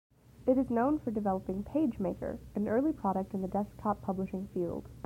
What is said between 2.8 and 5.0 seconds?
product in the desktop publishing field.